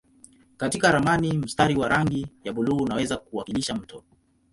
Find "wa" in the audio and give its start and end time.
1.75-1.87